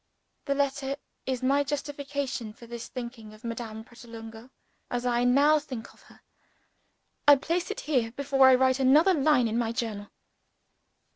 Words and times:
The 0.45 0.55
letter 0.55 0.95
is 1.27 1.43
my 1.43 1.63
justification 1.63 2.53
for 2.53 2.65
thinking 2.65 3.35
of 3.35 3.43
Madame 3.43 3.83
Pratolungo 3.83 4.49
as 4.89 5.05
I 5.05 5.23
now 5.23 5.59
think 5.59 5.93
of 5.93 6.01
her. 6.09 6.21
I 7.27 7.35
place 7.35 7.69
it 7.69 7.81
here, 7.81 8.09
before 8.11 8.47
I 8.47 8.55
write 8.55 8.79
another 8.79 9.13
line 9.13 9.47
in 9.47 9.59
my 9.59 9.71
Journal. 9.71 10.09